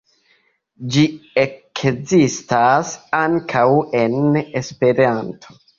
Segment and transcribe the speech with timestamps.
[0.95, 1.03] Ĝi
[1.43, 3.67] ekzistas ankaŭ
[4.05, 5.61] en Esperanto.